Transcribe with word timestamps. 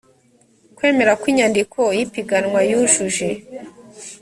kwemera 0.75 1.11
ko 1.19 1.23
inyandiko 1.31 1.79
y 1.97 1.99
ipiganwa 2.05 2.59
yujuje 2.69 3.27